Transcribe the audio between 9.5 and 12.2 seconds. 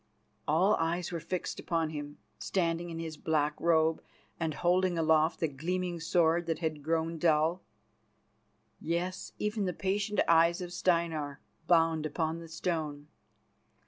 the patient eyes of Steinar, bound